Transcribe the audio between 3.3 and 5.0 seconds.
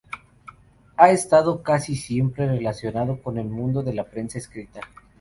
el mundo de la prensa escrita.